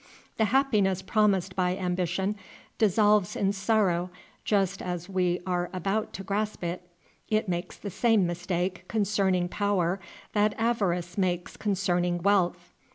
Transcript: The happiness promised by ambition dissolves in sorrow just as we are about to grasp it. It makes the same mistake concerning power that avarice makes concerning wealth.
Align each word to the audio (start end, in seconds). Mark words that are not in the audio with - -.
The 0.37 0.45
happiness 0.45 1.03
promised 1.03 1.55
by 1.55 1.77
ambition 1.77 2.35
dissolves 2.79 3.35
in 3.35 3.53
sorrow 3.53 4.09
just 4.43 4.81
as 4.81 5.07
we 5.07 5.39
are 5.45 5.69
about 5.73 6.11
to 6.13 6.23
grasp 6.23 6.63
it. 6.63 6.81
It 7.29 7.47
makes 7.47 7.77
the 7.77 7.91
same 7.91 8.25
mistake 8.25 8.85
concerning 8.87 9.47
power 9.47 9.99
that 10.33 10.55
avarice 10.57 11.19
makes 11.19 11.55
concerning 11.55 12.23
wealth. 12.23 12.73